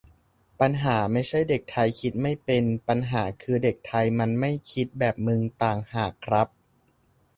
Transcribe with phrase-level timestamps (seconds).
[0.59, 6.47] "ปัญหาไม่ใช่เด็กไทยคิดไม่เป็น ปัญหาคือเด็กไทยมันไม่คิดแบบมึงต่างหากครับ"